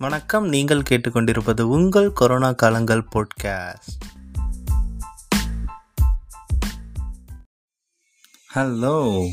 [0.00, 0.48] வணக்கம்.
[0.48, 3.96] நீங்கள் கேட்டுக்கொண்டிருப்பது உங்கள் கொரோனா காலங்கள் போட்காஸ்ட்
[8.54, 9.24] ஹலோ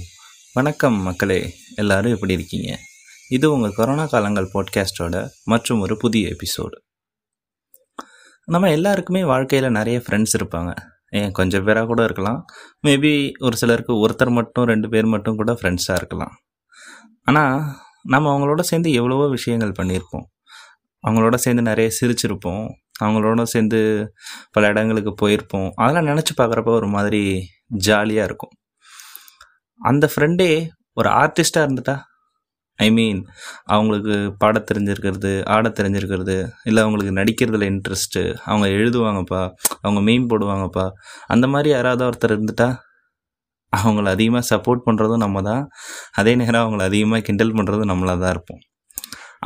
[0.54, 1.54] வணக்கம் மக்களே.
[1.76, 2.80] எல்லாரும் எப்படி இருக்கீங்க?
[3.30, 6.78] இது உங்கள் கொரோனா காலங்கள் போட்காஸ்டோட மற்றும் ஒரு புதிய எபிசோடு
[8.46, 10.76] நம்ம எல்லாருக்குமே வாழ்க்கையில் நிறைய ஃப்ரெண்ட்ஸ் இருப்பாங்க.
[11.10, 12.46] ஏன் கொஞ்சம் பேராக கூட இருக்கலாம்.
[12.88, 16.38] மேபி ஒரு சிலருக்கு ஒருத்தர் மட்டும் ரெண்டு பேர் மட்டும் கூட ஃப்ரெண்ட்ஸாக இருக்கலாம்.
[17.22, 20.34] ஆனால் நம்ம அவங்களோட சேர்ந்து எவ்வளவோ விஷயங்கள் பண்ணியிருப்போம்.
[21.06, 22.66] அவங்களோட சேர்ந்து நிறைய சிரிச்சிருப்போம்.
[23.04, 23.80] அவங்களோட சேர்ந்து
[24.56, 25.70] பல இடங்களுக்கு போயிருப்போம்.
[25.84, 27.22] அதெல்லாம் நினச்சி பார்க்குறப்ப ஒரு மாதிரி
[27.88, 28.54] ஜாலியாக இருக்கும்.
[29.80, 30.52] அந்த ஃப்ரெண்டே
[31.00, 31.96] ஒரு ஆர்டிஸ்ட்டாக இருந்துட்டா?
[32.80, 33.20] ஐ மீன்
[33.74, 36.36] அவங்களுக்கு பாட தெரிஞ்சிருக்கிறது ஆட தெரிஞ்சிருக்கிறது
[36.70, 39.42] இல்லை அவங்களுக்கு நடிக்கிறதுல இன்ட்ரெஸ்ட்டு அவங்க எழுதுவாங்கப்பா
[39.84, 40.86] அவங்க மீன் போடுவாங்கப்பா
[41.34, 42.70] அந்த மாதிரி யாராவது ஒருத்தர் இருந்துட்டா?
[43.74, 45.64] அவங்கள அதிகமாக சப்போர்ட் பண்ணுறதும் நம்ம தான்
[46.22, 48.62] அதே நேரம் அவங்கள அதிகமாக கிண்டல் பண்ணுறதும் நம்மளாக தான் இருப்போம்.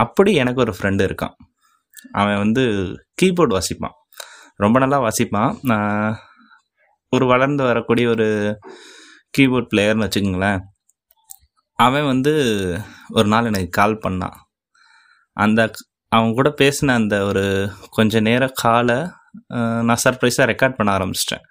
[0.04, 1.36] அப்படி எனக்கு ஒரு ஃப்ரெண்டு இருக்கான்.
[2.12, 2.64] அவன் வந்து
[3.22, 3.96] கீபோர்டு வாசிப்பான்.
[4.64, 5.54] ரொம்ப நல்லா வாசிப்பான்.
[5.62, 6.18] நான்
[7.14, 8.28] ஒரு வளர்ந்து வரக்கூடிய ஒரு
[9.38, 10.62] கீபோர்ட் பிளேயர்னு வச்சுக்கோங்களேன்.
[11.80, 12.34] அவன் வந்து
[13.10, 14.38] ஒரு நாள் எனக்கு கால் பண்ணான்.
[15.38, 15.62] அந்த
[16.16, 17.44] அவன் கூட பேசின அந்த ஒரு
[17.98, 18.98] கொஞ்ச நேர காலை
[19.88, 21.44] நான் சர்ப்ரைஸாக ரெக்கார்ட் பண்ண ஆரம்பிச்சிட்டேன்.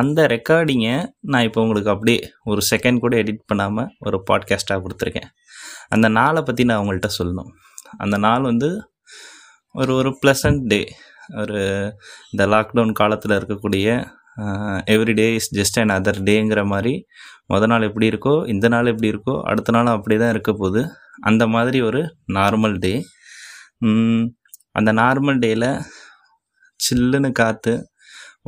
[0.00, 0.94] அந்த ரெக்கார்டிங்கை
[1.32, 2.20] நான் இப்போ உங்களுக்கு அப்படியே
[2.50, 5.30] ஒரு செகண்ட் கூட எடிட் பண்ணாமல் ஒரு பாட்காஸ்ட்டாக கொடுத்துருக்கேன்.
[5.94, 7.50] அந்த நாளை பற்றி நான் அவங்கள்ட்ட சொல்லணும்.
[8.04, 8.70] அந்த நாள் வந்து
[9.74, 10.82] ஒரு ஒரு ப்ளசன்ட் டே
[11.40, 11.60] ஒரு
[12.32, 13.86] இந்த லாக்டவுன் காலத்தில் இருக்கக்கூடிய
[14.94, 16.92] every day is just another டேங்கிற மாதிரி
[17.52, 20.82] மொதல் நாள் எப்படி இருக்கோ இந்த நாள் எப்படி இருக்கோ அடுத்த நாளும் அப்படி தான் இருக்க போகுது.
[21.28, 22.00] அந்த மாதிரி ஒரு
[22.38, 22.94] நார்மல் டே
[24.78, 25.68] அந்த நார்மல் டேயில்
[26.80, 27.74] சில்லுன்னு காற்று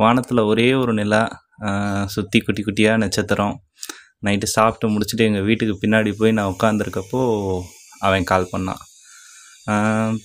[0.02, 1.22] வானத்தில் ஒரே ஒரு நிலா
[2.14, 3.54] சுற்றி குட்டி குட்டியாக நட்சத்திரம்.
[4.26, 7.20] நைட்டு சாப்பிட்டு முடிச்சுட்டு எங்கள் வீட்டுக்கு பின்னாடி போய் நான் உட்காந்துருக்கப்போ
[8.06, 8.82] அவன் கால் பண்ணான்.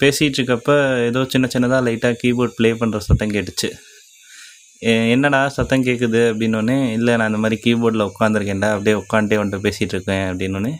[0.02, 0.76] பேசிகிட்ருக்கப்ப
[1.08, 3.70] ஏதோ சின்ன சின்னதாக லைட்டாக கீபோர்ட் ப்ளே பண்ணுற சத்தம் கேட்டுச்சு.
[5.14, 10.26] என்னடா சத்தம் கேட்குது அப்படின்னோடனே இல்லை நான் இந்த மாதிரி கீபோர்டில் உட்காந்துருக்கேன்டா அப்படியே உட்காந்துட்டே வந்துட்டு பேசிகிட்டு இருக்கேன்
[10.32, 10.74] அப்படின்னோடனே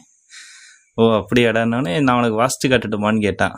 [1.00, 3.56] ஓ அப்படியாடான்னொடனே நான் உனக்கு வாசித்து காட்டுட்டுமான்னு கேட்டான்.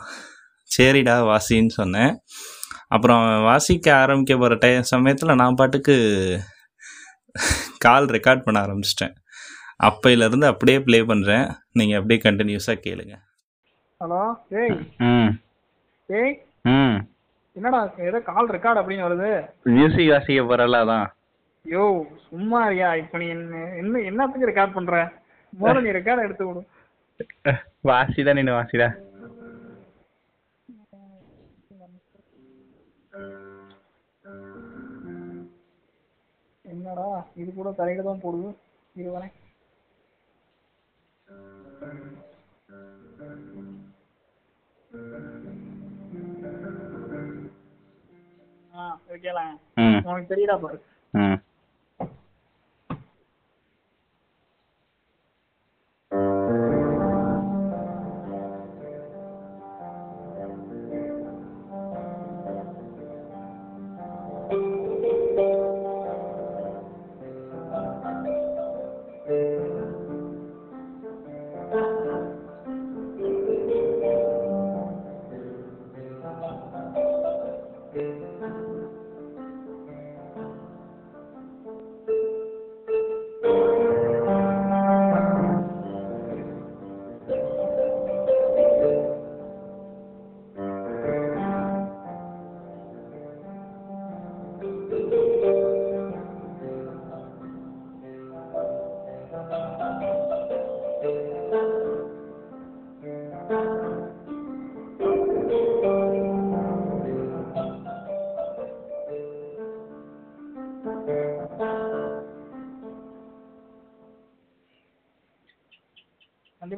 [0.70, 2.12] சரிடா வாசின்னு சொன்னேன்.
[2.94, 5.96] அப்புறம் வாசிக்க ஆரம்பிக்க போகிற டை சமயத்தில் நான் பாட்டுக்கு
[7.84, 9.14] கால் ரெக்கார்ட் பண்ண ஆரம்பிச்சிட்டேன்.
[9.88, 11.46] அப்பையிலேருந்து அப்படியே ப்ளே பண்ணுறேன்
[11.78, 13.22] நீங்கள் அப்படியே கண்டினியூஸாக கேளுங்கள்
[14.00, 14.22] ஹலோ
[14.60, 14.72] ஏய்.
[16.08, 16.34] ஏய்.
[17.56, 19.30] என்னடா ஏதோ கால் ரெக்கார்ட் அப்படின்னு வருது.
[19.70, 21.06] மியூசிக் வாசிக்க போறல அதான்.
[21.64, 21.84] யோ
[22.26, 24.96] சும்மா இருக்கியா இப்போ நீ என்ன என்ன என்னத்துக்கு ரெக்கார்ட் பண்ற?
[25.52, 26.62] முதல்ல நீ ரெக்கார்ட் எடுத்து விடு
[27.84, 28.88] வாசிடா நீ வாசிடா.
[36.64, 37.06] என்னடா
[37.36, 38.50] இது கூட தலையில தான் போடுது.
[38.96, 39.34] இது வரேன்
[48.72, 48.86] ஆ
[49.76, 50.00] ம்.
[50.04, 50.78] உனக்கு தெரியுதா பாரு.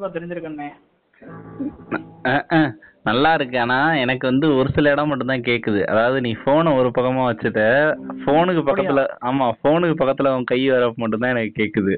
[0.08, 0.68] கண்டிப்பா தெரிஞ்சிருக்கண்ணே.
[3.08, 3.56] நல்லா இருக்கு.
[3.64, 5.80] ஆனா எனக்கு வந்து ஒரு சில இடம் மட்டும் தான் கேக்குது.
[5.92, 7.62] அதாவது நீ போனை ஒரு பக்கமா வச்சுட்ட
[8.24, 11.94] போனுக்கு பக்கத்துல ஆமா போனுக்கு பக்கத்துல உன் கை வர மட்டும் தான் எனக்கு கேக்குது.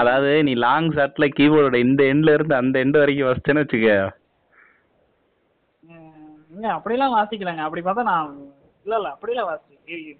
[0.00, 3.90] அதாவது நீ லாங் ஷாட்ல கீபோர்டோட இந்த எண்ட்ல இருந்து அந்த எண்ட் வரைக்கும் வச்சிட்டேன்னு வச்சுக்க.
[6.54, 7.64] இல்ல அப்படியெல்லாம் வாசிக்கலங்க.
[7.66, 8.30] அப்படி பார்த்தா நான்
[8.86, 10.14] இல்ல இல்ல அப்படியெல்லாம் வாசி இரு,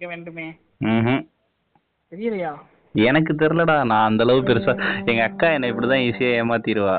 [0.00, 0.46] இரு, நீங்க கேட்கும் பாயிண்ட்டுமே
[0.90, 1.22] ம்ஹும்.
[2.12, 2.52] தெரியலையா?
[2.94, 4.72] எனக்கு தெரியலடா நான் அந்த அளவு பெருசா
[5.10, 6.94] எங்க அக்கா என்னை இப்படிதான் ஈஸியா ஏமாத்திடுவா.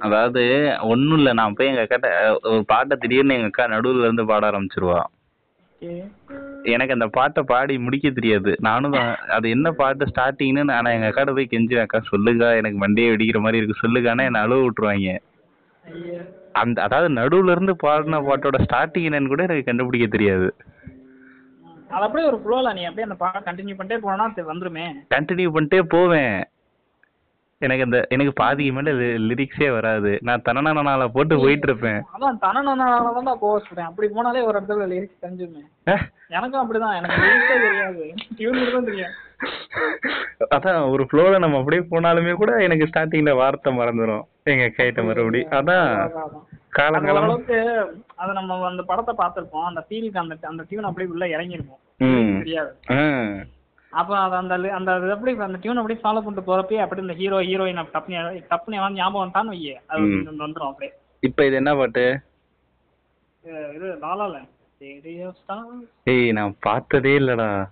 [0.00, 0.42] அதாவது
[0.88, 2.08] ஒண்ணும் இல்ல நான் போய் எங்க அக்காட்ட
[2.50, 5.00] ஒரு பாட்டை திடீர்னு எங்க அக்கா நடுவுல இருந்து பாட ஆரம்பிச்சிருவா.
[6.72, 8.50] எனக்கு அந்த பாட்டை பாடி முடிக்க தெரியாது.
[8.60, 13.10] நானும் தான் அது என்ன பாட்டு ஸ்டார்டிங்னு நான் எங்க அக்காட்ட போய் கெஞ்சுவேன் அக்கா சொல்லுக்கா எனக்கு மண்டையை
[13.12, 15.12] வெடிக்கிற மாதிரி இருக்கு சொல்லுக்கானா என்ன அழுவ விட்டுருவாங்க.
[16.60, 20.48] அந்த அதாவது நடுவுல இருந்து பாடின பாட்டோட ஸ்டார்டிங் என்னன்னு கூட எனக்கு கண்டுபிடிக்க தெரியாது.
[21.94, 24.86] அது அப்படியே ஒரு ஃப்ளோல நீ அப்படியே அந்த பாடம் கண்டினியூ பண்ணிட்டே போனா வந்துருமே.
[25.14, 26.36] கண்டினியூ பண்ணிட்டே போவேன்.
[27.60, 28.92] எனக்கு அந்த எனக்கு பாதிக்கு மேல
[29.26, 30.10] லிரிக்ஸே வராது.
[30.22, 32.88] நான் தனநானால போட்டு போயிட்டு இருப்பேன் அதான் தனனால
[33.20, 35.62] தான் சொல்றேன் அப்படி போனாலே ஒரு இடத்துல லிரிக்ஸ் தெரிஞ்சுமே.
[36.30, 36.96] எனக்கும் அப்படிதான்.
[36.96, 38.04] எனக்கு லிரிக்ஸே தெரியாது.
[38.36, 39.14] டியூன் தான் தெரியும்.
[40.56, 45.86] அதான் ஒரு ஃப்ளோல நம்ம அப்படியே போனாலுமே கூட எனக்கு ஸ்டார்டிங்ல வார்த்தை மறந்துடும் எங்க கைட்ட மறுபடியும் அதான்
[45.96, 46.38] அது
[46.78, 47.24] காலங்காலமா.
[47.24, 47.58] ஓரளவுக்கு
[48.16, 49.66] அது நம்ம அந்த படத்தை பார்த்திருப்போம்.
[49.66, 51.80] அந்த ஃபீலுக்கு அந்த அந்த டியூன் அப்படியே உள்ள இறங்கிருக்கும்.
[51.80, 51.83] ம்.
[51.98, 52.70] தெரியாது.
[53.90, 57.84] அப்ப அது அந்த அந்த எப்படி அந்த டியூன் அப்படியே ஃபாலோ பண்ணிட்டு போறப்பயே அப்படி இந்த ஹீரோ ஹீரோயின்
[57.94, 59.74] டப்புனு டப்புனு எவன் ஞாபகம் வந்துட்டான்னு வையே.
[59.86, 60.92] அது வந்துரும் அப்படியே.
[61.20, 62.20] இப்ப இது என்ன பாட்டு?
[63.44, 64.36] இது- லாலால.
[66.04, 67.68] ஏய் நான் பார்த்ததே இல்லடா.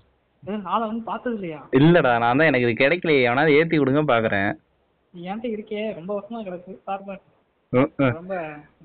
[0.46, 1.68] லாலா வந்து பார்த்தது இல்லையா?
[1.72, 3.22] இல்லடா நான் தான் எனக்கு இது கிடைக்கலையே.
[3.22, 4.50] எவனாவது ஏத்தி கொடுங்க பாக்குறேன்.
[5.14, 7.20] என்கிட்ட இருக்கே ரொம்ப வருஷமா கிடக்கு பாரு பாரு
[7.72, 8.12] ம், ம்.
[8.12, 8.34] ரொம்ப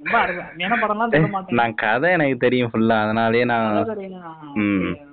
[0.03, 1.55] ரொம்ப அருமையான படம்லாம் சொல்ல மாட்டேன்?
[1.55, 5.06] நான் கதை எனக்கு தெரியும் ஃபுல்லா அதனாலயே நான்.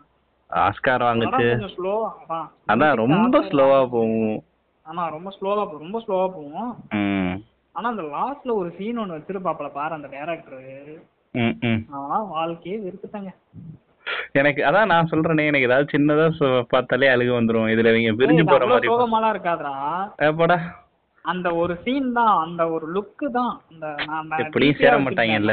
[0.62, 1.47] ஆஸ்கார் வாங்குச்சு.
[2.73, 2.99] அதான்.
[3.03, 4.37] ரொம்ப ஸ்லோவா போகும்.
[4.87, 6.73] ஆமா ரொம்ப ஸ்லோவா ரொம்ப ஸ்லோவா போகும்.
[7.75, 10.61] ஆனா அந்த லாஸ்ட்ல ஒரு சீன் ஒண்ணு வச்சிருப்பாப்ல பாரு அந்த டைரக்டர்
[11.95, 13.31] ஆனா வாழ்க்கையே வெறுத்துட்டாங்க.
[14.41, 16.27] எனக்கு அதான் நான் சொல்றேனே எனக்கு ஏதாவது சின்னதா
[16.73, 17.69] பார்த்தாலே அழுக வந்துரும்.
[17.75, 19.75] இதுல இவங்க பிரிஞ்சு போற மாதிரி சோகமாலாம் இருக்காதுடா.
[20.27, 20.59] ஏப்பாடா
[21.25, 23.53] அந்த ஒரு சீன் தான் அந்த ஒரு லுக்கு தான்.
[23.69, 23.87] அந்த
[24.38, 25.53] எப்படியும் சேர மாட்டாங்கல்ல.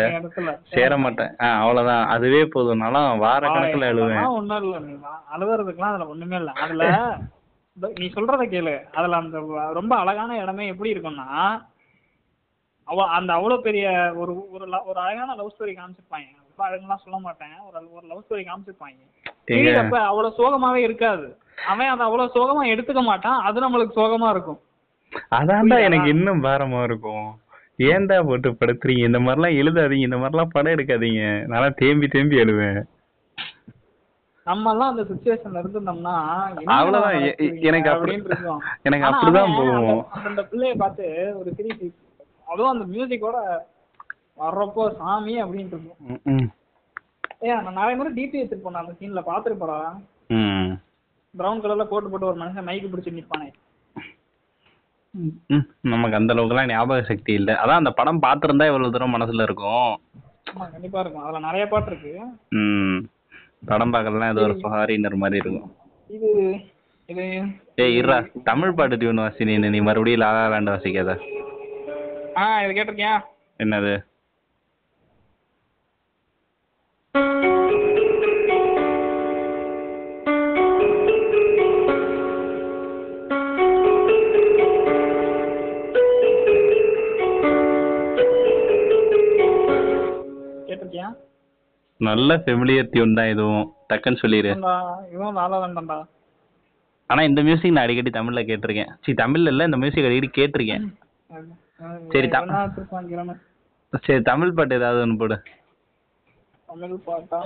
[0.73, 1.31] சேர மாட்டேன்.
[1.59, 2.05] அவ்வளவுதான்.
[2.07, 2.83] அதுவே போதும்.
[3.25, 4.93] வார கணக்குல அதெல்லாம் ஒண்ணும் இல்ல நீ
[5.35, 6.53] அழுகுறதுக்குலாம் அதுல ஒண்ணுமே இல்ல.
[6.63, 6.85] அதுல
[7.99, 8.73] நீ சொல்றத கேளு.
[8.93, 9.37] அதுல அந்த
[9.73, 11.27] ரொம்ப அழகான இடமே எப்படி இருக்கும்னா
[12.87, 13.85] அவ அந்த அவ்வளவு பெரிய
[14.15, 16.27] ஒரு ஒரு ஒரு அழகான லவ் ஸ்டோரி காமிச்சிருப்பாங்க.
[16.47, 17.55] ரொம்ப அழகுலாம் சொல்ல மாட்டேன்.
[17.67, 18.99] ஒரு ஒரு லவ் ஸ்டோரி காமிச்சிருப்பாங்க.
[20.09, 21.27] அவ்வளவு சோகமாவே இருக்காது.
[21.65, 23.39] அவன் அதை அவ்வளவு சோகமா எடுத்துக்க மாட்டான்.
[23.41, 24.59] அது நம்மளுக்கு சோகமா இருக்கும்.
[25.31, 27.39] அதான்டா எனக்கு இன்னும் பாரமா இருக்கும்
[27.77, 32.83] ஏன்டா போட்டு படுத்துறீங்க இந்த மாதிரிலாம் எழுதாதீங்க இந்த மாதிரிலாம் படம் எடுக்காதீங்க நான்லாம் தேம்பி தேம்பி எழுவேன்
[34.43, 36.13] நம்ம எல்லாம் அந்த சுச்சுவேஷன்ல இருந்திருந்தோம்னா
[36.65, 37.35] அவ்வளவுதான்.
[37.37, 38.57] எனக்கு அப்படி- அப்படின்னு.
[38.81, 40.05] எனக்கு அப்படிதான் போகும்.
[40.09, 41.91] அந்த- பிள்ளைய பார்த்து ஒரு சிரிப்பு
[42.47, 43.57] அதுவும் அந்த மியூசிக்கோட
[44.41, 46.51] வர்றப்போ சாமி அப்படின்னு இருக்கும்.
[47.39, 50.01] ஏன் நான் நிறைய முறை டிபி எடுத்துட்டு போனேன் அந்த சீன்ல பாத்துருப்படா.
[51.37, 53.53] பிரவுன் கலர்ல கோட் போட்டு ஒரு மனுஷன் மைக்கு பிடிச்சு நிப்பானே.
[55.81, 57.53] நமக்கு அந்த அளவுக்குலாம் ஞாபக சக்தி இல்ல.
[57.53, 59.99] அதான் அந்த படம் பார்த்திருந்தா இவ்வளவு தூரம் மனசுல இருக்கும்.
[60.71, 61.23] கண்டிப்பா இருக்கும்.
[61.23, 62.13] அதுல நிறைய பாட்டு இருக்கு.
[62.49, 62.99] ம்.
[63.65, 65.71] படம் பார்க்கலாம் ஏதோ ஒரு ஃபாரினர் மாதிரி இருக்கும்.
[66.07, 66.29] இது
[67.09, 67.23] இது
[67.75, 69.57] ஏய் இருடா தமிழ் பாட்டு டியூன் வாசி நீ?
[69.57, 71.13] நீ மறுபடியும் லாலா லாண்டு வாசிக்காத.
[72.37, 73.13] ஆ இது கேட்டிருக்கியா?
[73.59, 73.93] என்னது?
[92.07, 94.51] நல்ல ஃபெமிலியர் டியூன் தான் இதுவும் டக்குன்னு சொல்லிடு
[95.15, 95.97] இவன் லாலா வேண்டாம்டா
[97.09, 98.91] ஆனா இந்த மியூசிக் நான் அடிக்கடி தமிழ்ல கேட்டிருக்கேன்.
[99.03, 100.85] சி தமிழ்ல இல்ல இந்த மியூசிக் அடிக்கடி கேட்டிருக்கேன்.
[102.13, 102.27] சரி,
[104.05, 105.37] சரி தமிழ் பாட்டு ஏதாவது ஒன்று போடு.
[106.69, 107.39] தமிழ் பாட்டா?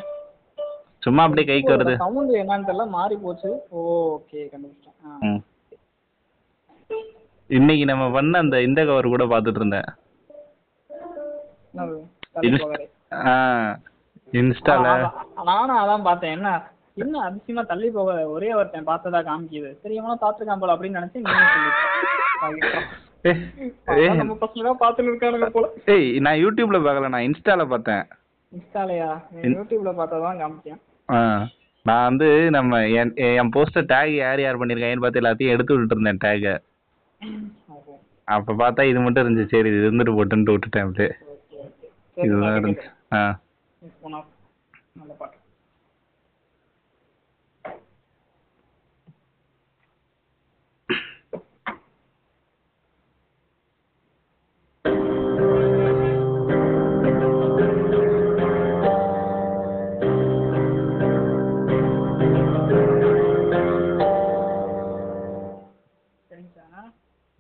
[1.06, 1.96] சும்மா அப்படியே கைக்கு வருது.
[2.04, 3.52] சவுண்ட் என்னன்னு தெரியல மாறி போச்சு.
[3.82, 5.42] ஓகே கண்டுபிடிச்சேன்.
[7.50, 9.90] இன்னைக்கு நம்ம பண்ண அந்த இந்த கவர் கூட பார்த்துட்டு இருந்தேன்.
[14.40, 14.86] இன்ஸ்டால.
[15.50, 16.32] நானும் அதான் பார்த்தேன்.
[16.32, 16.50] என்ன?
[16.96, 19.70] என்ன அதிசயமா தள்ளி போக ஒரே ஒருத்தன் பார்த்ததா காமிக்குது.
[19.84, 21.22] தெரியுமா பாத்துருக்கான் போல அப்படின்னு நினைச்சு
[25.94, 28.04] ஏய், நான் யூடியூப்ல பார்க்கல நான் இன்ஸ்டால பார்த்தேன்.
[28.52, 29.10] இன்ஸ்டாலயா?
[29.56, 30.82] யூடியூப்ல பார்த்ததான் காமிச்சேன்.
[31.86, 36.54] நான் வந்து நம்ம என் போஸ்டர் டேக் யார் யார் பண்ணிருக்காங்கன்னு பார்த்து எல்லாத்தையும் எடுத்து விட்டுட்டு இருந்தேன் டேக
[38.28, 39.50] அப்ப பார்த்தா இது மட்டும் இருந்துச்சு.
[39.50, 41.10] சரி இது இருந்துட்டு போட்டுன்ட்டு விட்டுட்டேன் அப்படியே.
[42.16, 42.88] சரி இதுதான் இருந்துச்சு.
[43.14, 43.20] ஆ.
[43.86, 44.20] மிஸ் பண்ணா
[44.94, 45.38] நல்ல பாட்டு.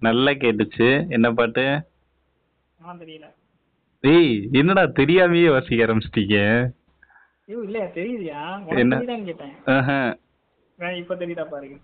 [0.02, 0.88] நல்லா கேட்டுச்சு.
[1.10, 1.64] என்ன பாட்டு?
[3.02, 3.28] தெரியல.
[4.06, 6.38] ஏய் என்னடா தெரியாமயே வாசிக்க ஆரம்பிச்சிட்டீங்க?
[7.48, 8.42] ஐயோ இல்லையா தெரியுதியா?
[8.78, 9.00] என்ன?
[9.30, 9.54] கேட்டேன்.
[10.98, 11.78] இப்ப தெரியுதா பாருங்க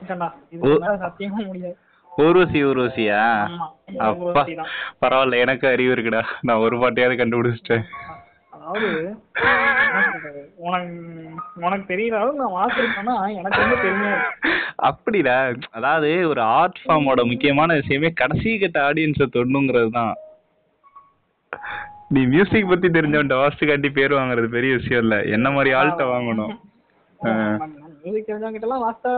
[0.00, 1.76] மேல சத்தியமா முடியாது.
[2.12, 3.20] ஊர்வசி ஊர்வசியா?
[3.98, 4.42] அப்பா.
[5.02, 6.22] பரவாயில்ல எனக்கு அறிவு இருக்குடா.
[6.40, 7.84] நான் ஒரு பாட்டையாவது கண்டுபிடிச்சிட்டேன்.
[8.50, 8.88] அதாவது
[10.56, 10.90] உனக்கு
[11.54, 14.50] உனக்கு தெரியற அளவுக்கு நான் வாசிருக்கேன்னா எனக்கு வந்து பெருமையா இருக்கு
[14.82, 15.36] அப்படிடா.
[15.70, 20.14] அதாவது ஒரு ஆர்ட் ஃபார்மோட முக்கியமான விஷயமே கடைசி கட்ட ஆடியன்ஸை தொடணுங்கிறது தான்
[22.08, 25.22] நீ மியூசிக் பத்தி தெரிஞ்சவன்ட்ட வாசிச்சு காட்டி பேர் வாங்குறது பெரிய விஷயம் இல்ல.
[25.22, 26.52] என்ன மாதிரி ஆள்கிட்ட வாங்கணும்.
[28.02, 29.12] மியூசிக் தெரிஞ்சவங்க எல்லாம் வாசிட்டா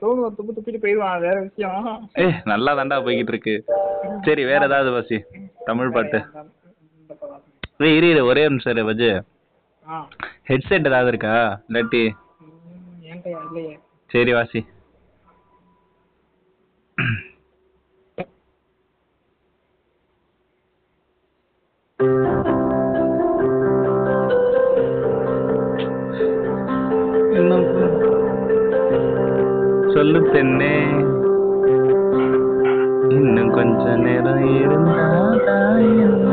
[0.00, 1.84] தோணு ஒரு துப்பு துப்பிட்டு போயிடுவான் வேற விஷயம்.
[2.22, 3.54] ஏ நல்லா தாண்டா போய்கிட்டு இருக்கு
[4.26, 5.18] சரி வேற ஏதாவது வாசி
[5.68, 6.20] தமிழ் பாட்டு.
[7.86, 8.84] ஏய் இரு இரு ஒரே நிமிஷம் இரு
[10.50, 11.34] ஹெட்செட் ஏதாவது இருக்கா?
[11.68, 12.02] இல்லாட்டி
[14.10, 14.60] சரி வாசி.
[29.94, 30.88] சொல்லு பெண்ணே.
[33.08, 36.30] இன்னும் கொஞ்ச நேரம் இருந்தாதான் என்ன?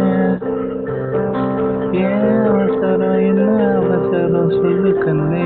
[1.91, 3.19] ஏன் அவசரம்?
[3.19, 4.49] என்ன அவசரம்?
[4.49, 5.45] சொல்லு கண்ணே.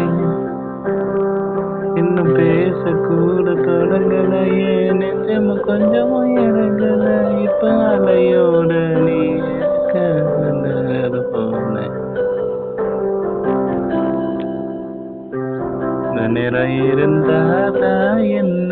[1.96, 3.54] இன்னும் பேச கூட
[4.46, 7.30] ஏன் நெஞ்சம் கொஞ்சமும் இறங்கல?
[7.42, 9.42] இப்ப அலையோட நீ
[16.28, 17.94] நேரம் இருந்தாதா
[18.34, 18.72] என்ன?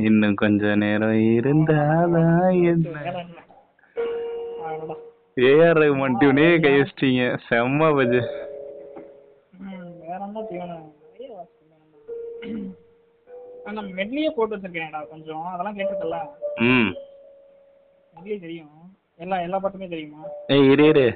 [0.00, 2.24] இன்னும் கொஞ்ச நேரம் இருந்தாதா
[2.64, 2.94] என்ன?
[5.42, 8.20] ஏஆர் ரகுமான் டியூனே கை வச்சிட்டீங்க செம்ம பஜு
[14.30, 15.44] மெட்லியே போட்டு வச்சிருக்கேன்டா கொஞ்சம்.
[15.52, 16.18] அதெல்லாம் கேட்டிருக்கல
[16.68, 16.90] ம்.
[18.14, 18.74] மெட்லி தெரியும்.
[19.20, 20.20] எல்லா எல்லா பாட்டுமே தெரியுமா?
[20.48, 21.06] ஏய் இரு இரு.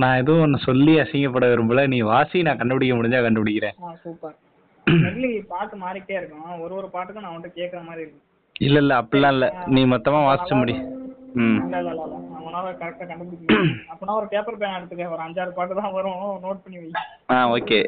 [0.00, 1.82] நான் எதுவும் ஒன்று சொல்லி அசிங்கப்பட விரும்பல.
[1.88, 3.76] நீ வாசி நான் கண்டுபிடிக்க முடிஞ்சா கண்டுபிடிக்கிறேன்.
[3.82, 4.36] ஆ சூப்பர்.
[4.86, 8.26] மெட்லி பாட்டு மாறிக்கிட்டே இருக்கும் ஒரு ஒரு பாட்டுக்கும் நான் வந்துட்டு கேட்கற மாதிரி இருக்கும்
[8.60, 9.46] இல்ல இல்ல அப்படிலாம் இல்ல.
[9.74, 10.74] நீ மொத்தமா வாசிச்சு முடி.
[11.40, 11.58] ம்.
[11.60, 13.58] இல்ல இல்ல இல்ல நம்மளால கரெக்டா கண்டுபிடிக்க
[13.92, 15.04] அப்பனா ஒரு பேப்பர் பேன் எடுத்துக்க.
[15.10, 16.16] ஒரு அஞ்சாறு பாட்டு தான் வரும்.
[16.44, 16.88] நோட் பண்ணி வை.
[17.30, 17.78] ஆ ஓகே.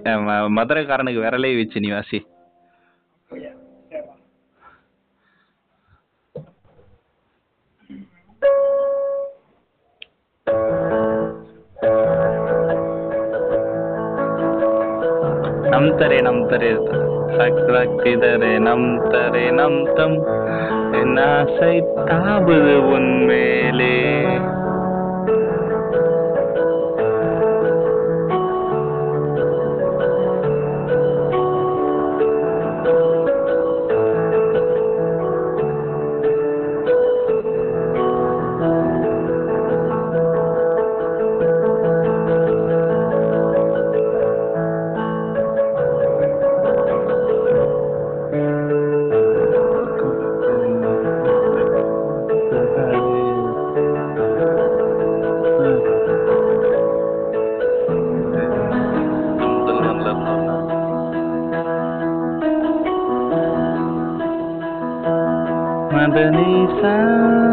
[0.58, 1.80] மதுரைக்காரனுக்கு விரலே வச்சு.
[1.80, 2.20] நீ வாசி.
[15.81, 16.69] ನಮ್ ತಾರೆ ನಮ್ ತಾರೆ
[17.37, 20.17] சக்கரக்கிதரே நம் தரே நம் தம்
[20.93, 21.73] என் ஆசை
[22.09, 23.93] தாவுது உன்மேலே
[66.14, 67.51] underneath us.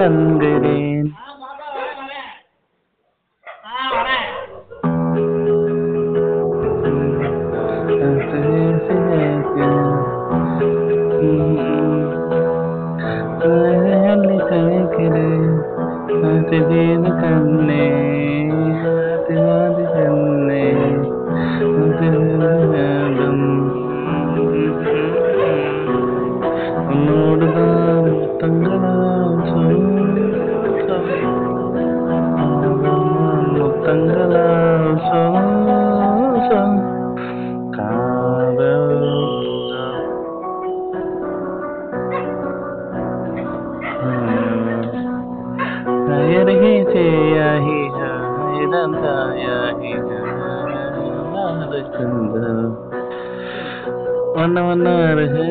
[0.00, 0.89] கண்களே
[46.09, 47.79] அருகே செய்யாகி
[48.59, 49.93] இழந்தாயாகி
[54.35, 55.45] வண்ண வண்ண அருகு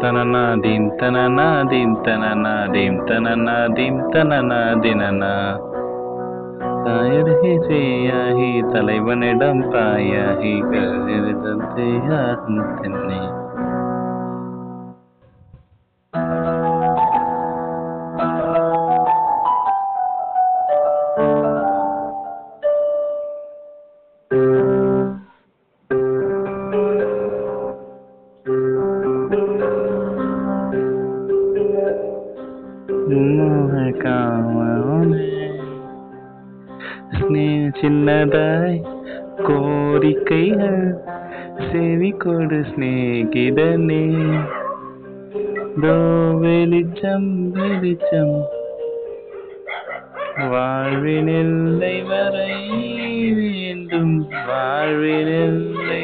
[0.00, 5.32] தனநாதீம் தனநாதீம் தனநாதீம் தனநாதீம் தனநாதினனா
[6.84, 12.62] தாயருகே செய்யாகி தலைவனிடம் பாயாகி கருதம் செய்யாகும்
[37.33, 37.47] நீ
[37.79, 38.79] சின்னதாய்
[39.47, 40.83] கோரிக்கைகள்
[41.71, 44.05] செவி கொடு ஸ்நேகிதனே
[45.81, 45.97] தோ
[46.39, 48.35] வெளிச்சம் வெளிச்சம்
[50.51, 52.53] வாழ்வினில்லை வரை
[53.37, 54.15] வேண்டும்.
[54.47, 56.00] வாழ்வினில்லை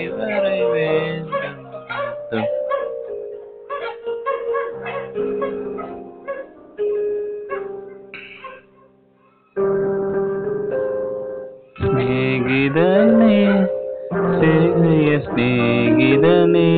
[12.68, 13.36] ಸ್ನೇಹಿತನೇ
[14.40, 16.72] ಸೇನೆಯ ಸ್ನೇಹಿತನೇ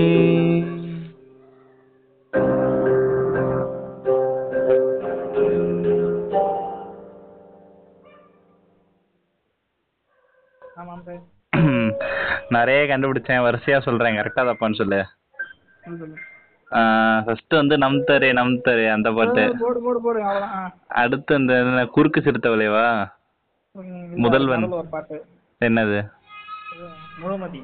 [12.55, 15.01] நிறைய கண்டுபிடிச்சேன் வரிசையா சொல்றேன் கரெக்டா தப்பான்னு சொல்லு.
[17.25, 19.45] ஃபர்ஸ்ட் வந்து நம் தரே நம் தரே அந்த பாட்டு.
[21.01, 21.53] அடுத்து இந்த
[21.97, 22.87] குறுக்கு சிறுத்தை விளைவா?
[24.25, 24.67] முதல்வன்.
[25.61, 25.99] என்னது?
[27.21, 27.61] முழுமதி.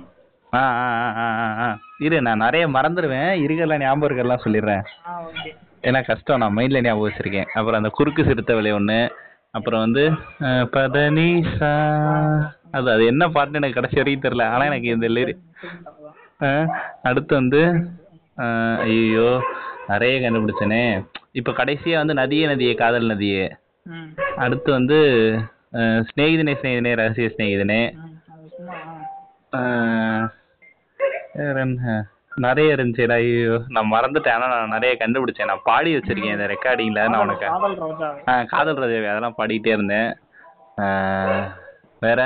[0.54, 0.88] ஆ ஆ
[1.22, 1.28] ஆ,
[1.64, 1.68] ஆ
[2.06, 4.84] இரு நான் நிறைய மறந்துடுவேன் இருக்கெல்லாம் ஞாபகம் இருக்கெல்லாம் சொல்லிடுறேன்.
[5.88, 7.50] ஏன்னா கஷ்டம் நான் மைண்ட்ல ஞாபகம் வச்சிருக்கேன்.
[7.58, 9.00] அப்புறம் அந்த குறுக்கு சிறுத்தை விலை ஒன்று
[9.58, 10.04] அப்புறம் வந்து
[10.76, 11.72] பதனிசா.
[12.78, 14.46] அது அது என்ன பாட்டுன்னு எனக்கு கடைசி வரைக்கும் தெரியல.
[14.54, 15.36] ஆனா எனக்கு இந்த லிரி
[17.10, 17.62] அடுத்து வந்து
[18.88, 19.30] ஐயோ
[19.92, 20.84] நிறைய கண்டுபிடிச்சனே.
[21.40, 23.46] இப்ப கடைசியா வந்து நதியே நதியே காதல் நதியே.
[24.46, 24.98] அடுத்து வந்து
[25.76, 27.30] அஹ், சிநேகிதனே சிநேகிதனே ரகசிய.
[29.54, 30.26] அஹ்,
[31.36, 31.96] வேற என்ன?
[32.38, 34.36] நிறைய இருந்துச்சுடா ஐயோ நான் மறந்துட்டேன்.
[34.36, 35.46] ஆனா நான் நிறைய கண்டுபிடிச்சேன்.
[35.46, 37.46] நான் பாடி வச்சிருக்கேன் இந்த ரெக்கார்டிங்ல நான் உனக்கு
[38.28, 40.10] ஆ காதல் ரஜாவி அதெல்லாம் பாடிக்கிட்டே இருந்தேன்.
[42.02, 42.22] வேற?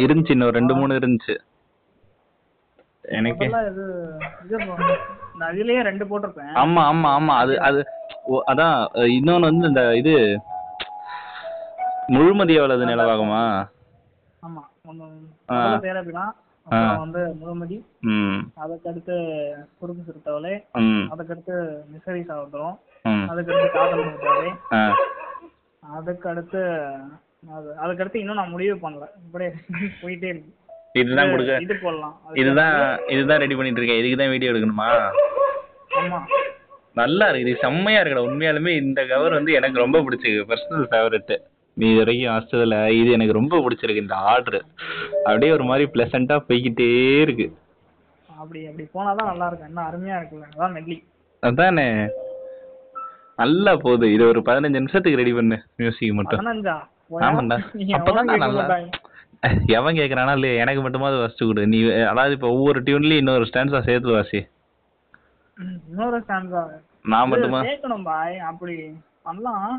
[0.00, 1.34] இருந்துச்சு இன்னும் ரெண்டு மூணு இருந்துச்சு.
[3.10, 3.44] எனக்கு
[5.88, 6.52] ரெண்டு போட்டிருப்பேன்.
[6.56, 7.34] ஆமா ஆமா ஆமா.
[7.36, 7.80] அது அது
[8.46, 8.78] அதான்
[9.14, 10.14] இன்னொன்னு வந்து இந்த இது
[12.14, 13.42] முழுமதி எவ்வளவு நிலவாகுமா
[14.42, 14.62] ஆமா
[15.84, 16.24] தேரபினா
[16.66, 17.76] அப்புறம் வந்து முகமதி
[18.10, 18.38] ம்.
[18.62, 19.16] அதுக்கடுத்து
[19.78, 20.54] குறுக்கு சிறுத்தவளை.
[21.12, 21.54] அதுக்கடுத்து
[21.92, 23.26] மிசரி சாப்பிட்டோம் ம்.
[23.30, 24.02] அதுக்கடுத்து காதல்
[24.72, 24.80] ஆ.
[25.82, 26.62] அதுக்கடுத்து
[27.52, 29.06] அது அதுக்கடுத்து இன்னும் நான் முடிவு பண்ணல.
[29.20, 29.50] இப்படியே
[30.02, 30.50] போயிட்டே இருக்கு.
[30.94, 31.60] இதுதான் கொடுக்க.
[31.60, 32.14] இது போடலாம்.
[32.36, 32.74] இதுதான்
[33.14, 34.00] இதுதான் ரெடி பண்ணிட்டு இருக்கேன்.
[34.00, 34.88] இதுக்கு தான் வீடியோ எடுக்கணுமா?
[35.98, 36.20] ஆமா.
[37.00, 37.46] நல்லா இருக்கு.
[37.46, 38.26] இது செம்மையா இருக்குடா.
[38.30, 40.48] உண்மையாலுமே இந்த கவர் வந்து எனக்கு ரொம்ப பிடிச்சிருக்கு.
[40.52, 41.34] பர்சனல் ஃபேவரட்
[41.80, 44.60] நீ இது வரைக்கும் வாசிச்சதுல இது எனக்கு ரொம்ப பிடிச்சிருக்கு இந்த ஆர்டர்
[45.24, 46.88] அப்படியே ஒரு மாதிரி பிளசண்டா போய்கிட்டே
[47.24, 47.46] இருக்கு.
[48.40, 49.68] அப்படி அப்படி போனாதான் நல்லா இருக்கும்.
[49.70, 50.46] என்ன அருமையா இருக்குல்ல.
[50.54, 50.96] அதான் நெல்லி
[51.42, 51.86] அதானே.
[53.42, 54.06] நல்லா போகுது.
[54.14, 56.42] இது ஒரு பதினஞ்சு நிமிஷத்துக்கு ரெடி பண்ணு மியூசிக் மட்டும்.
[57.26, 57.58] ஆமாண்டா.
[57.98, 58.64] அப்பதான் நல்லா
[59.78, 60.60] எவன் கேக்குறானா இல்லையா?
[60.64, 61.62] எனக்கு மட்டுமாவது வாசிச்சு கொடு.
[61.72, 61.78] நீ
[62.12, 64.40] அதாவது இப்ப ஒவ்வொரு டியூன்லயும் இன்னொரு ஸ்டான்ஸா சேர்த்து வாசி.
[65.90, 66.62] இன்னொரு ஸ்டாண்டா
[67.12, 67.58] நான் மட்டுமா?
[67.68, 68.74] கேட்கணும் பாய் அப்படி
[69.26, 69.70] பண்ணலாம்.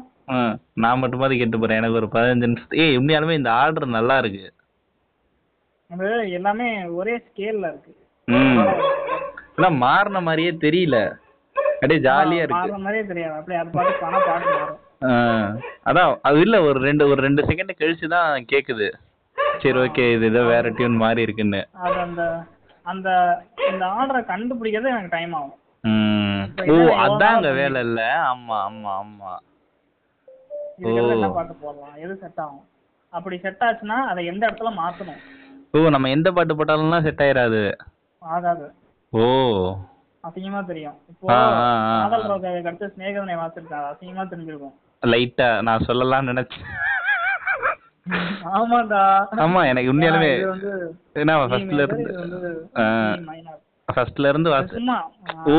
[0.84, 1.80] நான் மட்டுமாவது கேட்டு போறேன்?
[1.82, 4.46] எனக்கு ஒரு பதினஞ்சு நிமிஷம் ஏய் உண்மையாலுமே இந்த ஆர்டர் நல்லா இருக்கு.
[6.38, 6.68] எல்லாமே
[7.00, 7.94] ஒரே ஸ்கேல்ல இருக்கு.
[9.58, 10.98] எல்லாம் மாறின மாதிரியே தெரியல.
[11.74, 12.82] அப்படியே ஜாலியா இருக்கு.
[12.86, 13.36] மாதிரியே தெரியாது.
[13.40, 14.82] அப்படியே அது பாட்டு பணம் பாட்டு மாறும்.
[15.90, 18.88] அதான் அது இல்ல ஒரு ரெண்டு ஒரு ரெண்டு செகண்ட் கழிச்சு தான் கேக்குது.
[19.62, 21.62] சரி ஓகே இது ஏதோ வேற டியூன் மாறி இருக்குன்னு.
[21.86, 22.24] அது அந்த
[22.92, 23.10] அந்த
[23.72, 25.58] இந்த ஆர்டரை கண்டுபிடிக்கிறது எனக்கு டைம் ஆகும்.
[26.58, 28.02] ஓ என்ன அதாங்க வேலை இல்ல.
[28.28, 29.32] ஆமா ஆமா ஆமா.
[30.82, 31.28] என்ன.
[31.30, 31.96] பாட்டு போடலாம்?
[31.98, 32.63] எது செட் ஆகும்?
[33.13, 35.22] அப்படி செட் ஆச்சுன்னா அதை எந்த இடத்துல மாத்தணும்?
[35.74, 37.62] ஓ நம்ம எந்த பாட்டு போட்டாலும் செட் ஆயிராது.
[38.22, 38.65] ஆகாது.
[39.13, 39.24] ஓ.
[40.24, 40.98] அசிங்கமா தெரியும்.
[41.10, 41.28] இப்போ.
[41.28, 44.76] காதல் ரோஜாவை கடிச்ச ஸ்நேகதனை வாசிருக்காரு அசிங்கமா தெரிஞ்சிருக்கும்.
[45.04, 46.67] லைட்டா நான் சொல்லலாம்னு நினைச்சேன்.
[48.52, 49.00] ஆமாடா
[49.46, 52.12] ஆமா எனக்கு உண்மையாலுமே E ஃபர்ஸ்ட்ல இருந்து.
[53.88, 54.50] ஃபர்ஸ்ட்ல இருந்து
[55.50, 55.58] ஓ.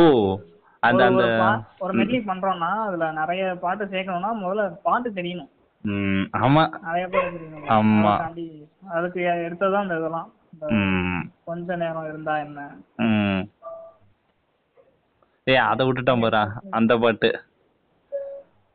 [0.89, 5.51] அந்த அந்த ஒரு மெட்லி பண்றோம்னா அதுல நிறைய பாட்டு சேர்க்கணும்னா முதல்ல பாட்டு தெரியணும்.
[5.83, 6.81] ம், ஆமா.
[6.83, 7.69] நிறைய பாட்டு தெரியணும்.
[7.69, 8.15] ஆமா.
[8.89, 10.33] அதுக்கு எடுத்ததான் இந்த இதெல்லாம்.
[11.45, 12.77] கொஞ்ச நேரம் இருந்தா என்ன?
[12.97, 13.49] ம்.
[15.45, 17.41] ஏய் அதை விட்டுட்டோம் பாரு அந்த பாட்டு.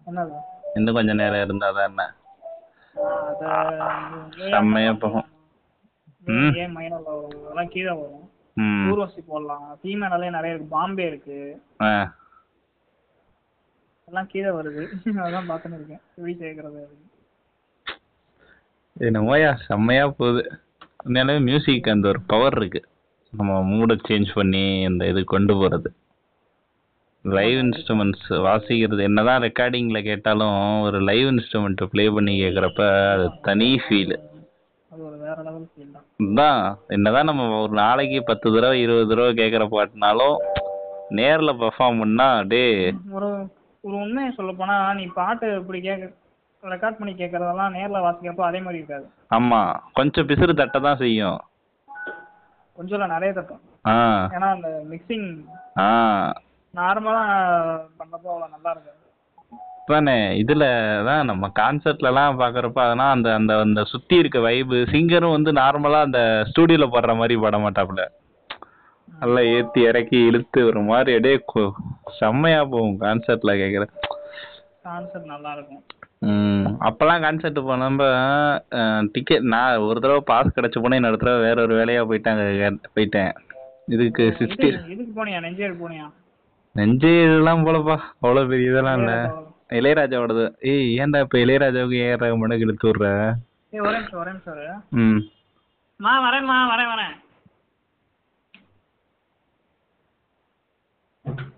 [0.06, 0.32] என்னது?
[0.74, 2.14] இன்னும் கொஞ்ச நேரம் இருந்தாதான் என்ன?
[4.50, 5.26] செம்மையா போகும்.
[6.26, 7.44] ஏன் மைனர்ல வரும்.
[7.44, 8.20] அதெல்லாம் கீழே வரும்.
[8.20, 9.80] ம் ஊர்வசி போடலாம்.
[9.84, 10.68] ஃபீமேனாலே நிறைய இருக்கு.
[10.70, 11.62] பாம்பே இருக்கு.
[14.06, 14.88] எல்லாம் கீழே வருது.
[15.06, 16.00] அதான் பார்த்துன்னு இருக்கேன்.
[16.16, 16.84] எப்படி சேர்க்கறது.
[19.00, 20.60] என்னமோயா செம்மையா போகுது.
[21.06, 22.86] உண்மையாலுமே மியூசிக் அந்த ஒரு பவர் இருக்கு.
[23.38, 25.86] நம்ம மூடை சேஞ்ச் பண்ணி அந்த இது கொண்டு போறது.
[27.22, 29.02] லைவ் இன்ஸ்ட்ருமெண்ட்ஸ் வாசிக்கிறது.
[29.02, 34.20] என்னதான் ரெக்கார்டிங்ல கேட்டாலும் ஒரு லைவ் இன்ஸ்ட்ருமெண்ட் ப்ளே பண்ணி கேட்குறப்ப அது தனி ஃபீல்
[34.90, 36.06] அது ஒரு வேற லெவல் ஃபீல் தான்.
[36.38, 40.38] தான் என்னதான் நம்ம ஒரு நாளைக்கு பத்து தடவை இருபது தடவை கேட்குற பாட்டுனாலும்
[41.12, 42.64] நேர்ல பெர்ஃபார்ம் பண்ணா டே
[43.14, 43.30] ஒரு
[43.84, 46.12] ஒரு உண்மையை சொல்ல போனா நீ பாட்டு இப்படி கேட்க
[46.64, 49.06] ரெக்கார்ட் பண்ணி கேட்கறதெல்லாம் நேர்ல வாசிக்கிறப்போ அதே மாதிரி இருக்காது.
[49.32, 49.60] ஆமா.
[49.94, 51.40] கொஞ்சம் பிசுறு தட்ட தான் செய்யும்.
[52.78, 53.64] கொஞ்சம் இல்ல நிறைய தட்டும்.
[54.34, 55.28] ஏன்னா அந்த மிக்சிங்
[55.80, 55.90] ஆ.
[56.74, 57.24] நார்மலா
[58.00, 59.00] பண்றப்போ அவ்வளவு நல்லா இருக்காது.
[59.86, 60.44] தானே?
[60.44, 60.60] இதுல
[61.06, 66.46] தான் நம்ம கான்சர்ட்லலாம் பாக்குறப்ப அதெல்லாம் அந்த அந்த அந்த சுத்தி இருக்க வைபு சிங்கரும் வந்து நார்மலா அந்த
[66.48, 68.06] ஸ்டூடியோல பாடுற மாதிரி பாட மாட்டாப்புல.
[69.20, 71.44] நல்லா ஏத்தி இறக்கி இழுத்து ஒரு மாதிரி அப்படியே
[72.20, 73.88] செம்மையா போகும் கான்சர்ட்ல கேக்குற.
[74.84, 75.84] கான்செப்ட் நல்லா இருக்கும்.
[76.20, 81.76] ம் அப்பெல்லாம் கான்சர்ட் போனப்ப டிக்கெட் நான் ஒரு தடவை பாஸ் கிடைச்ச போனேன் இன்னொரு தடவை வேற ஒரு
[81.76, 83.32] வேலையா போயிட்டாங்க போயிட்டேன்.
[83.86, 85.30] இதுக்கு சிக்ஸ்டி இது- இதுக்கு போனியா?
[85.30, 86.12] நெஞ்சேரி போனியா?
[86.72, 87.98] நெஞ்சே இதெல்லாம் போலப்பா.
[88.22, 89.34] அவ்வளவு பெரிய இதெல்லாம் இல்ல.
[89.74, 90.44] இளையராஜாவோடது.
[90.64, 93.08] ஏய் ஏன்டா இப்ப இளையராஜாவுக்கு ஏஆர் ரகுமானுக்கு இழுத்து விடுற?
[93.82, 94.82] ஒரே நிமிஷம் ஒரே நிமிஷம்.
[94.92, 95.22] ம்.
[96.00, 97.14] மா வரேன்மா வரேன் வரேன்.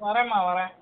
[0.01, 0.73] வரேன்மா வரேன்.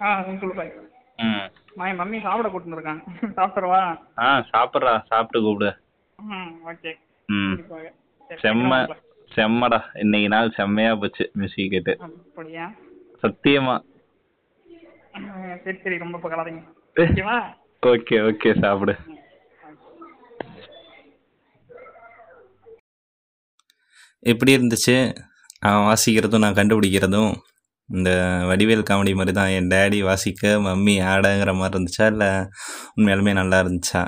[0.00, 0.08] ஆ
[0.40, 0.72] சொல்லு பாய்
[1.18, 1.44] ம்.
[1.76, 3.02] மா மம்மி சாப்பிட கூட்டிட்டு இருக்காங்க.
[3.36, 3.80] சாப்பிட்றவா
[4.18, 5.70] ஆ சாப்பிட்றா சாப்பிட்டு கூப்பிடு.
[5.70, 5.83] ம் ம்
[8.42, 9.00] செம்ம வைக்கிறேன்.
[9.36, 9.78] செம்மடா.
[10.02, 12.66] இன்னைக்கு நாள் செம்மையா போச்சு மியூசிக் கேட்டு அப்படியா?
[13.22, 13.74] சத்தியமா.
[15.18, 16.62] ம், சரி சரி ரொம்ப பகலாதீங்க.
[16.96, 17.36] ஓகேவா?
[17.82, 18.94] ஓகே ஓகே சாப்பிடு.
[24.32, 24.96] எப்படி இருந்துச்சு?
[25.68, 27.32] அவன் வாசிக்கிறதும் நான் கண்டுபிடிக்கிறதும்
[27.88, 28.10] இந்த
[28.48, 32.30] வடிவேல் காமெடி மாதிரி தான் என் டேடி வாசிக்க மம்மி ஆடங்கிற மாதிரி இருந்துச்சா இல்லை
[32.96, 34.02] உண்மையாலுமே நல்லா இருந்துச்சா?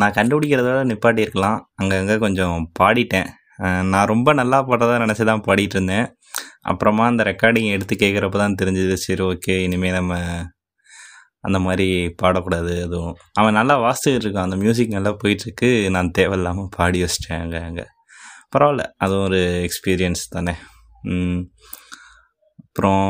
[0.00, 3.28] நான் கண்டுபிடிக்கிறதோட நிப்பாட்டி இருக்கலாம் அங்கங்கே கொஞ்சம் பாடிட்டேன்.
[3.92, 6.06] நான் ரொம்ப நல்லா பாடுறதா நினச்சி தான் பாடிட்டு இருந்தேன்
[6.70, 10.14] அப்புறமா அந்த ரெக்கார்டிங் எடுத்து கேட்குறப்ப தான் தெரிஞ்சது சரி ஓகே இனிமேல் நம்ம
[11.46, 11.86] அந்த மாதிரி
[12.20, 14.48] பாடக்கூடாது அதுவும் அவன் நல்லா வாசிச்சுட்டு இருக்கான்.
[14.48, 15.70] அந்த மியூசிக் நல்லா போயிட்டுருக்கு.
[15.96, 17.84] நான் தேவையில்லாமல் பாடி வச்சிட்டேன் அங்கே அங்கே.
[18.54, 18.84] பரவாயில்ல.
[19.04, 20.54] அதுவும் ஒரு எக்ஸ்பீரியன்ஸ் தானே.
[22.64, 23.04] அப்புறம்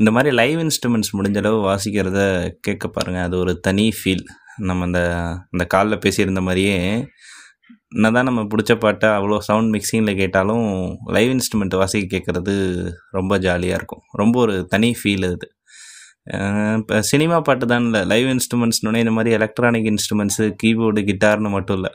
[0.00, 2.20] இந்த மாதிரி லைவ் இன்ஸ்ட்ருமெண்ட்ஸ் முடிஞ்ச அளவு வாசிக்கிறத
[2.66, 4.24] கேட்க பாருங்கள் அது ஒரு தனி ஃபீல்
[4.68, 5.00] நம்ம அந்த
[5.54, 6.76] அந்த காலில் பேசியிருந்த மாதிரியே
[7.96, 10.64] என்ன தான் நம்ம பிடிச்ச பாட்டை அவ்வளோ சவுண்ட் மிக்சிங்கில் கேட்டாலும்
[11.16, 12.54] லைவ் இன்ஸ்ட்ருமெண்ட் வாசிக்க கேட்குறது
[13.16, 14.02] ரொம்ப ஜாலியாக இருக்கும்.
[14.20, 15.46] ரொம்ப ஒரு தனி ஃபீல் அது.
[16.78, 18.00] இப்போ சினிமா பாட்டு தான் இல்லை.
[18.12, 21.92] லைவ் இன்ஸ்ட்ருமெண்ட்ஸ்னு இந்த மாதிரி எலக்ட்ரானிக் இன்ஸ்ட்ருமெண்ட்ஸு கீபோர்டு கிட்டார்னு மட்டும் இல்லை.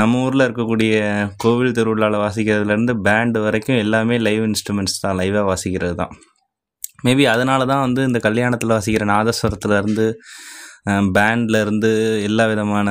[0.00, 0.94] நம்ம ஊரில் இருக்கக்கூடிய
[1.44, 6.12] கோவில் திருவிழாவில் வாசிக்கிறதுலேருந்து பேண்டு வரைக்கும் எல்லாமே லைவ் இன்ஸ்ட்ருமெண்ட்ஸ் தான் லைவாக வாசிக்கிறது தான்.
[7.06, 10.06] மேபி அதனால தான் வந்து இந்த கல்யாணத்தில் வாசிக்கிற நாதஸ்வரத்துலேருந்து
[11.16, 11.90] பேண்ட்லேருந்து
[12.28, 12.88] எல்லா விதமான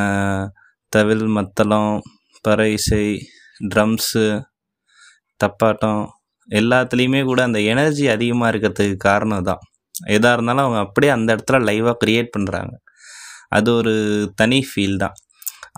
[0.93, 1.93] தவில் மத்தளம்
[2.45, 3.05] பறை இசை
[3.73, 4.25] ட்ரம்ஸு
[5.39, 6.01] தப்பாட்டம்
[6.49, 9.61] எல்லாத்துலேயுமே கூட அந்த எனர்ஜி அதிகமாக இருக்கிறதுக்கு காரணம் தான்.
[10.15, 12.73] எதாக இருந்தாலும் அவங்க அப்படியே அந்த இடத்துல லைவாக க்ரியேட் பண்ணுறாங்க
[13.57, 13.93] அது ஒரு
[14.41, 15.15] தனி ஃபீல் தான்.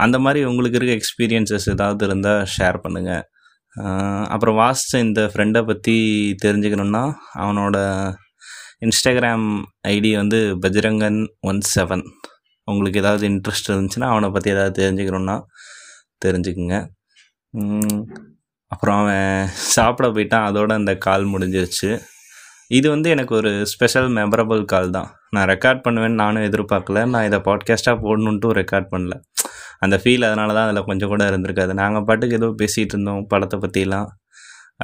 [0.04, 3.24] அந்த மாதிரி உங்களுக்கு இருக்க எக்ஸ்பீரியன்சஸ் ஏதாவது இருந்தால் ஷேர் பண்ணுங்கள்
[4.34, 5.95] அப்புறம் வாசித்த இந்த ஃப்ரெண்டை பற்றி
[6.45, 7.04] தெரிஞ்சுக்கணுன்னா
[7.43, 7.78] அவனோட
[8.86, 9.48] இன்ஸ்டாகிராம்
[9.96, 12.04] ஐடி வந்து பஜ்ரங்கன் ஒன் செவன்.
[12.67, 15.36] உங்களுக்கு ஏதாவது இன்ட்ரெஸ்ட் இருந்துச்சுன்னா அவனை பற்றி ஏதாவது தெரிஞ்சுக்கணுன்னா
[16.26, 16.78] தெரிஞ்சுக்குங்க.
[18.72, 20.48] அப்புறம் அவன் சாப்பிட போயிட்டான்.
[20.50, 21.89] அதோட அந்த கால் முடிஞ்சிருச்சு.
[22.78, 25.10] இது வந்து எனக்கு ஒரு ஸ்பெஷல் மெமரபிள் கால் தான்.
[25.36, 27.00] நான் ரெக்கார்ட் பண்ணுவேன்னு நானும் எதிர்பார்க்கல.
[27.13, 29.15] நான் இதை பாட்காஸ்ட்டாக போடணுன்ட்டு ரெக்கார்ட் பண்ணல.
[29.86, 31.74] அந்த ஃபீல் அதனால தான் அதில் கொஞ்சம் கூட இருந்திருக்காது.
[31.84, 34.10] நாங்கள் பாட்டுக்கு ஏதோ பேசிகிட்டு இருந்தோம் படத்தை பற்றிலாம்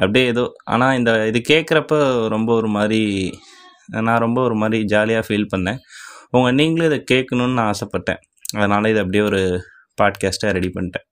[0.00, 1.94] அப்படியே ஏதோ ஆனால் இந்த இது கேட்குறப்ப
[2.34, 3.02] ரொம்ப ஒரு மாதிரி
[4.06, 5.78] நான் ரொம்ப ஒரு மாதிரி ஜாலியாக ஃபீல் பண்ணேன்.
[6.30, 8.20] உங்கள் நீங்களும் இதை கேட்கணுன்னு நான் ஆசைப்பட்டேன்.
[8.56, 9.40] அதனால் இதை அப்படியே ஒரு
[10.02, 11.06] பாட்காஸ்ட்டாக ரெடி பண்ணிட்டேன்.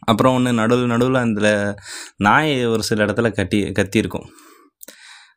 [0.00, 1.76] அப்புறம் ஒன்று நடுவில் நடுவில் அதில்
[2.16, 4.26] நாய் ஒரு சில இடத்துல கட்டி கத்தியிருக்கும்.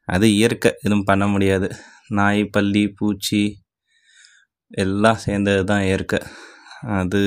[0.06, 1.68] அது இயற்கை எதுவும் பண்ண முடியாது.
[2.10, 3.44] நாய் பல்லி பூச்சி
[4.72, 6.20] எல்லாம் சேர்ந்தது தான் இயற்கை.
[7.00, 7.22] அது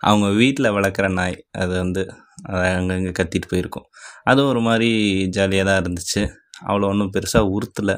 [0.00, 2.02] அவங்க வீட்டில் வளர்க்குற நாய் அது வந்து
[2.44, 3.86] அதை அங்கங்கே கத்திட்டு போயிருக்கும்.
[4.24, 4.90] அதுவும் ஒரு மாதிரி
[5.36, 6.22] ஜாலியாக தான் இருந்துச்சு.
[6.66, 7.96] அவ்வளோ ஒன்றும் பெருசாக உறுத்தலை.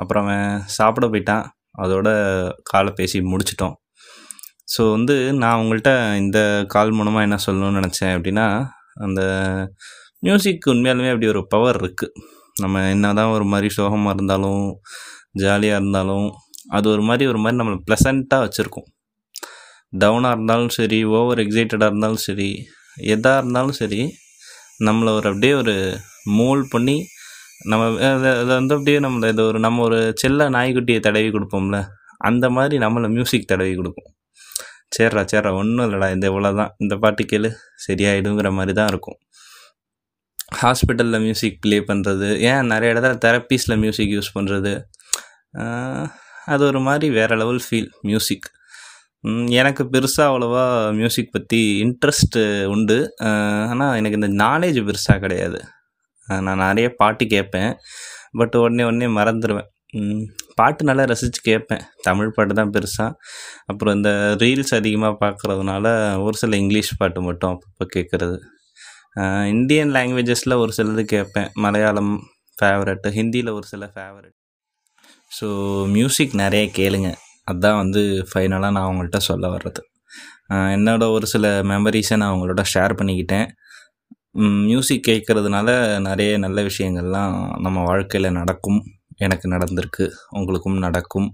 [0.00, 1.44] அப்புறம் அவன் சாப்பிட போயிட்டான்.
[1.82, 2.08] அதோட
[2.70, 3.76] காலை பேசி முடிச்சிட்டோம்.
[4.74, 6.38] ஸோ வந்து நான் உங்கள்கிட்ட இந்த
[6.74, 8.46] கால் மூலமாக என்ன சொல்லணும்னு நினச்சேன் அப்படின்னா
[9.04, 9.20] அந்த
[10.26, 12.14] மியூசிக் உண்மையாலுமே அப்படி ஒரு பவர் இருக்குது
[12.56, 14.64] நம்ம என்ன தான் ஒரு மாதிரி சோகமாக இருந்தாலும்
[15.42, 16.28] ஜாலியாக இருந்தாலும்
[16.76, 18.88] அது ஒரு மாதிரி ஒரு மாதிரி நம்மளை ப்ளசண்ட்டாக வச்சுருக்கோம்.
[19.92, 22.50] டவுனாக இருந்தாலும் சரி ஓவர் எக்ஸைட்டடாக இருந்தாலும் சரி
[23.14, 24.00] எதாக இருந்தாலும் சரி
[24.86, 25.74] நம்மளை ஒரு அப்படியே ஒரு
[26.38, 26.96] மோல் பண்ணி
[27.70, 31.78] நம்ம அதை வந்து அப்படியே நம்ம இது ஒரு நம்ம ஒரு செல்ல நாய்க்குட்டியை தடவி கொடுப்போம்ல
[32.28, 34.10] அந்த மாதிரி நம்மளை மியூசிக் தடவி கொடுக்கும்.
[34.96, 37.48] சேர்றா சேர்றா ஒன்றும் இல்லைடா இந்த இவ்வளோ தான் இந்த பாட்டு கேளு
[37.86, 39.18] சரியாயிடுங்கிற மாதிரி தான் இருக்கும்.
[40.60, 44.72] ஹாஸ்பிட்டலில் மியூசிக் ப்ளே பண்ணுறது ஏன் நிறைய இடத்துல தெரப்பீஸில் மியூசிக் யூஸ் பண்ணுறது
[46.52, 48.48] அது ஒரு மாதிரி வேறு லெவல் ஃபீல் மியூசிக்
[49.60, 50.64] எனக்கு பெருசாக அவ்வளோவா
[50.98, 52.42] மியூசிக் பற்றி இன்ட்ரெஸ்ட்டு
[52.74, 52.98] உண்டு.
[53.70, 55.60] ஆனால் எனக்கு இந்த நாலேஜ் பெருசாக கிடையாது.
[56.46, 57.70] நான் நிறைய பாட்டு கேட்பேன்.
[58.40, 59.68] பட் உடனே உடனே மறந்துடுவேன்
[60.58, 61.82] பாட்டு நல்லா ரசித்து கேட்பேன்.
[62.06, 63.16] தமிழ் பாட்டு தான் பெருசாக
[63.70, 64.10] அப்புறம் இந்த
[64.42, 65.86] ரீல்ஸ் அதிகமாக பார்க்குறதுனால
[66.26, 68.36] ஒரு சில இங்கிலீஷ் பாட்டு மட்டும் அப்பப்போ கேட்குறது.
[69.54, 71.48] இந்தியன் லாங்குவேஜஸில் ஒரு சிலது கேட்பேன்.
[71.64, 72.12] மலையாளம்
[72.56, 74.36] ஃபேவரட்டு ஹிந்தியில் ஒரு சில ஃபேவரட்
[75.32, 75.46] ஸோ
[75.96, 77.08] மியூசிக் நிறைய கேளுங்க.
[77.50, 79.82] அதுதான் வந்து ஃபைனலாக நான் அவங்கள்ட்ட சொல்ல வர்றது.
[80.76, 83.48] என்னோட ஒரு சில மெமரிஸை நான் அவங்களோட ஷேர் பண்ணிக்கிட்டேன்.
[84.34, 85.68] மியூசிக் கேட்குறதுனால
[86.00, 88.80] நிறைய நல்ல விஷயங்கள்லாம் நம்ம வாழ்க்கையில் நடக்கும்.
[89.16, 91.28] எனக்கு நடந்திருக்கு உங்களுக்கும் நடக்கும்.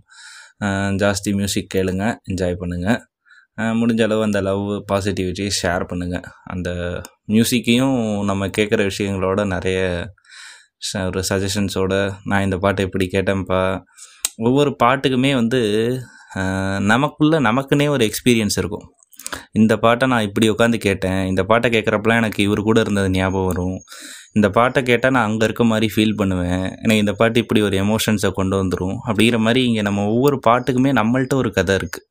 [1.03, 3.01] ஜாஸ்தி மியூசிக் கேளுங்க என்ஜாய் பண்ணுங்கள்
[3.81, 6.71] முடிஞ்ச அளவு அந்த லவ் பாசிட்டிவிட்டியை ஷேர் பண்ணுங்கள் அந்த
[7.29, 9.81] மியூசிக்கையும் நம்ம கேட்குற விஷயங்களோட நிறைய
[11.07, 13.63] ஒரு சஜஷன்ஸோட நான் இந்த பாட்டை இப்படி கேட்டேன்ப்பா.
[14.37, 15.61] ஒவ்வொரு பாட்டுக்குமே வந்து
[16.93, 18.87] நமக்குள்ளே நமக்குன்னே ஒரு எக்ஸ்பீரியன்ஸ் இருக்கும்.
[19.61, 21.21] இந்த பாட்டை நான் இப்படி உட்காந்து கேட்டேன்.
[21.31, 23.79] இந்த பாட்டை கேட்குறப்பெல்லாம் எனக்கு இவர் கூட இருந்தது ஞாபகம் வரும்.
[24.37, 26.65] இந்த பாட்டை கேட்டால் நான் அங்கே இருக்க மாதிரி ஃபீல் பண்ணுவேன்.
[26.83, 31.37] எனக்கு இந்த பாட்டு இப்படி ஒரு எமோஷன்ஸை கொண்டு வந்துடும் அப்படிங்கிற மாதிரி இங்கே நம்ம ஒவ்வொரு பாட்டுக்குமே நம்மள்ட்ட
[31.43, 32.07] ஒரு கதை இருக்குது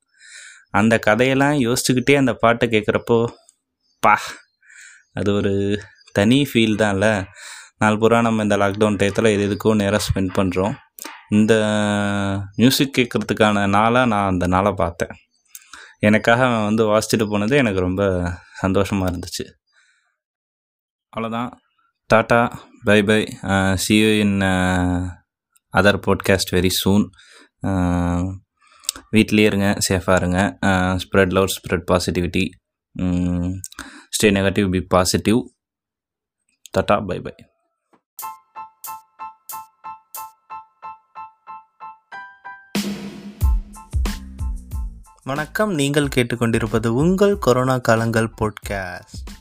[0.80, 3.18] அந்த கதையெல்லாம் யோசிச்சுக்கிட்டே அந்த பாட்டை கேட்குறப்போ
[4.04, 4.16] பா
[5.20, 5.54] அது ஒரு
[6.18, 7.06] தனி ஃபீல் தான்ல
[7.84, 10.74] நாள் பூரா நம்ம இந்த லாக்டவுன் டயத்தில் எது எதுக்கும் நேராக ஸ்பெண்ட் பண்ணுறோம்
[11.38, 11.54] இந்த
[12.60, 15.14] மியூசிக் கேட்குறதுக்கான நாளாக நான் அந்த நாளை பார்த்தேன்.
[16.00, 18.02] எனக்காக அவன் வந்து வாசிச்சுட்டு போனது எனக்கு ரொம்ப
[18.60, 19.46] சந்தோஷமாக இருந்துச்சு.
[21.14, 21.52] அவ்வளோதான்
[22.14, 22.40] tata
[22.84, 23.22] bye bye.
[23.84, 24.38] See you in
[25.74, 27.06] other podcast very soon
[29.16, 30.40] வீட்லேயே இருங்க சேஃபாக இருங்க.
[31.04, 32.46] Spread love spread positivity
[34.16, 35.40] stay negative be positive
[36.78, 37.36] tata bye bye.
[45.26, 45.74] வணக்கம்.
[45.74, 49.35] நீங்கள் கேட்டுக்கொண்டிருப்பது உங்கள் கொரோனா காலங்கள் போட்காஸ்ட்